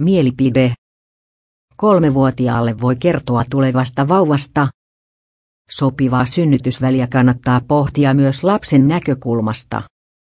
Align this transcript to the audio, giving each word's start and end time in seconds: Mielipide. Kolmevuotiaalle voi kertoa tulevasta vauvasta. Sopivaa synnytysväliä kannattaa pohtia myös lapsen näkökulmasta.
Mielipide. 0.00 0.74
Kolmevuotiaalle 1.76 2.80
voi 2.80 2.96
kertoa 2.96 3.44
tulevasta 3.50 4.08
vauvasta. 4.08 4.68
Sopivaa 5.70 6.26
synnytysväliä 6.26 7.06
kannattaa 7.06 7.60
pohtia 7.68 8.14
myös 8.14 8.44
lapsen 8.44 8.88
näkökulmasta. 8.88 9.82